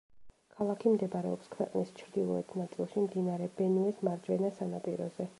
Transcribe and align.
ქალაქი 0.53 0.91
მდებარეობს 0.93 1.49
ქვეყნის 1.55 1.91
ჩრდილოეთ 1.99 2.55
ნაწილში, 2.61 3.03
მდინარე 3.07 3.49
ბენუეს 3.59 4.01
მარჯვენა 4.09 4.51
სანაპიროზე. 4.57 5.29